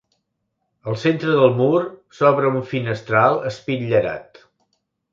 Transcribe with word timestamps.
Al 0.93 0.97
centre 1.01 1.35
del 1.41 1.53
mur 1.59 1.83
s'obre 2.21 2.51
un 2.57 2.67
finestral 2.73 3.41
espitllerat. 3.55 4.47